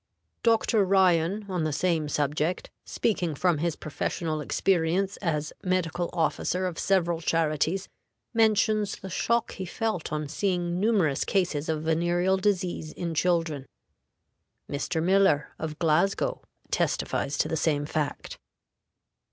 [0.41, 0.83] Dr.
[0.83, 7.21] Ryan, on the same subject, speaking from his professional experience as medical officer of several
[7.21, 7.87] charities,
[8.33, 13.67] mentions the shock he felt on seeing numerous cases of venereal disease in children.
[14.67, 15.03] Mr.
[15.03, 16.41] Miller, of Glasgow,
[16.71, 18.39] testifies to the same fact.